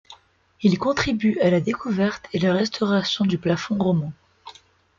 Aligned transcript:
Il 0.63 0.79
contribue 0.79 1.39
à 1.41 1.51
la 1.51 1.61
découverte 1.61 2.27
et 2.33 2.39
la 2.39 2.53
restauration 2.53 3.23
du 3.23 3.37
plafond 3.37 3.77
roman. 3.77 4.11